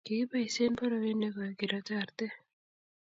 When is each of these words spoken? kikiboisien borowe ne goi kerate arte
kikiboisien 0.05 0.73
borowe 0.77 1.11
ne 1.19 1.27
goi 1.35 1.51
kerate 1.59 1.93
arte 2.01 2.25